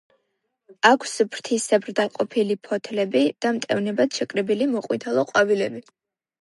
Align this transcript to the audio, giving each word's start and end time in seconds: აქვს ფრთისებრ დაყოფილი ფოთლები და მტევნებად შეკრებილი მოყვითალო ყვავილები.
აქვს 0.89 1.11
ფრთისებრ 1.35 1.93
დაყოფილი 2.01 2.57
ფოთლები 2.69 3.25
და 3.47 3.55
მტევნებად 3.61 4.19
შეკრებილი 4.23 4.71
მოყვითალო 4.77 5.33
ყვავილები. 5.33 5.89